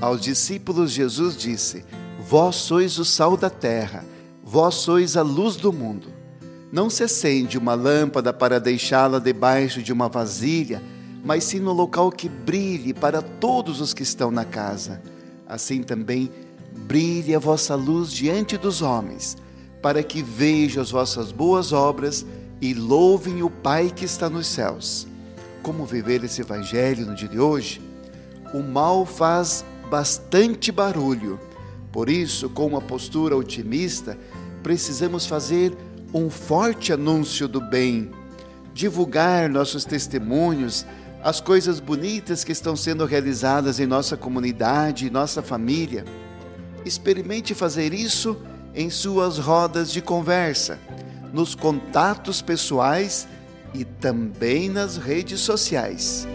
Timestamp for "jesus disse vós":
0.92-2.56